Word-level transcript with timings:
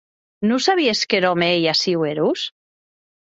Non 0.51 0.59
sabies 0.67 0.99
qu’er 1.09 1.25
òme 1.33 1.47
ei 1.57 1.63
aciu 1.73 1.99
erós? 2.13 2.41